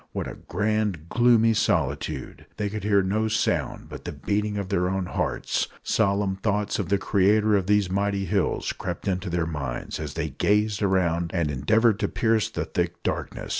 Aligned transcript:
What 0.13 0.27
a 0.27 0.33
grand, 0.33 1.09
gloomy 1.09 1.53
solitude! 1.53 2.47
They 2.57 2.69
could 2.69 2.83
hear 2.83 3.03
no 3.03 3.27
sound 3.27 3.87
but 3.87 4.03
the 4.03 4.11
beating 4.11 4.57
of 4.57 4.69
their 4.69 4.89
own 4.89 5.05
hearts. 5.05 5.67
Solemn 5.83 6.37
thoughts 6.37 6.79
of 6.79 6.89
the 6.89 6.97
Creator 6.97 7.55
of 7.55 7.67
these 7.67 7.87
mighty 7.91 8.25
hills 8.25 8.73
crept 8.73 9.07
into 9.07 9.29
their 9.29 9.45
minds 9.45 9.99
as 9.99 10.15
they 10.15 10.29
gazed 10.31 10.81
around 10.81 11.29
and 11.35 11.51
endeavoured 11.51 11.99
to 11.99 12.07
pierce 12.07 12.49
the 12.49 12.65
thick 12.65 13.03
darkness. 13.03 13.49